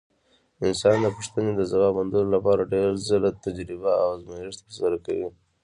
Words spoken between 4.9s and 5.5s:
کوي.